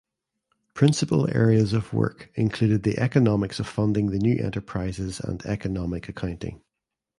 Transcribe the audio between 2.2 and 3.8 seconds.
included the Economics of